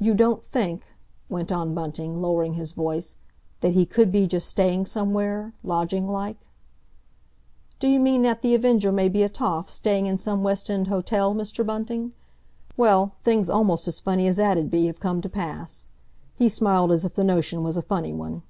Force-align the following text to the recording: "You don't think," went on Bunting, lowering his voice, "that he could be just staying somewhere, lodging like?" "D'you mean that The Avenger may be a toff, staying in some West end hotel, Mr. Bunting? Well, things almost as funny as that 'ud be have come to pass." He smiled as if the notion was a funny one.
"You 0.00 0.14
don't 0.14 0.44
think," 0.44 0.86
went 1.28 1.52
on 1.52 1.74
Bunting, 1.74 2.20
lowering 2.20 2.54
his 2.54 2.72
voice, 2.72 3.14
"that 3.60 3.72
he 3.72 3.86
could 3.86 4.10
be 4.10 4.26
just 4.26 4.48
staying 4.48 4.86
somewhere, 4.86 5.52
lodging 5.62 6.08
like?" 6.10 6.38
"D'you 7.78 8.00
mean 8.00 8.22
that 8.22 8.42
The 8.42 8.52
Avenger 8.56 8.90
may 8.90 9.08
be 9.08 9.22
a 9.22 9.28
toff, 9.28 9.70
staying 9.70 10.06
in 10.06 10.18
some 10.18 10.42
West 10.42 10.68
end 10.68 10.88
hotel, 10.88 11.36
Mr. 11.36 11.64
Bunting? 11.64 12.14
Well, 12.76 13.12
things 13.22 13.48
almost 13.48 13.86
as 13.86 14.00
funny 14.00 14.26
as 14.26 14.38
that 14.38 14.58
'ud 14.58 14.72
be 14.72 14.86
have 14.86 14.98
come 14.98 15.20
to 15.22 15.28
pass." 15.28 15.88
He 16.34 16.48
smiled 16.48 16.90
as 16.90 17.04
if 17.04 17.14
the 17.14 17.22
notion 17.22 17.62
was 17.62 17.76
a 17.76 17.82
funny 17.82 18.12
one. 18.12 18.42